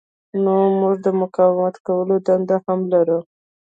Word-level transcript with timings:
نو 0.43 0.55
موږ 0.79 0.95
د 1.05 1.07
مقاومت 1.21 1.75
کولو 1.85 2.15
دنده 2.27 2.57
هم 2.65 2.79
لرو. 2.93 3.19